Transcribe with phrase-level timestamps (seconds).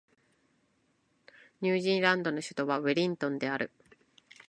[1.61, 3.69] ニュージーランドの首都はウェリントンである